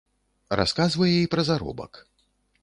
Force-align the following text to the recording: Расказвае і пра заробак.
Расказвае 0.59 1.11
і 1.19 1.29
пра 1.35 1.41
заробак. 1.51 1.93